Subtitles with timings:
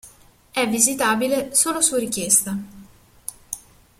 [0.49, 2.57] È visitabile solo su richiesta.